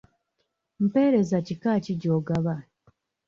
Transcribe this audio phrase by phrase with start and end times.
[0.85, 2.55] Mpeereza kika ki gy'ogaba?